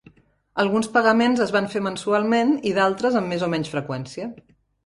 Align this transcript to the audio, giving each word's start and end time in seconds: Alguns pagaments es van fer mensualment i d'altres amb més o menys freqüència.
Alguns 0.63 0.87
pagaments 0.95 1.43
es 1.45 1.53
van 1.57 1.69
fer 1.75 1.83
mensualment 1.89 2.57
i 2.71 2.73
d'altres 2.79 3.19
amb 3.21 3.33
més 3.35 3.47
o 3.49 3.51
menys 3.55 3.75
freqüència. 3.75 4.31